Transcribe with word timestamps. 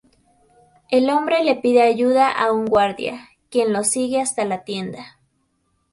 El 0.89 1.11
hombre 1.11 1.43
le 1.43 1.57
pide 1.57 1.83
ayuda 1.83 2.31
a 2.31 2.51
un 2.51 2.65
guardia, 2.65 3.29
quien 3.51 3.71
lo 3.71 3.83
sigue 3.83 4.19
hasta 4.19 4.45
la 4.45 4.63
tienda. 4.63 5.19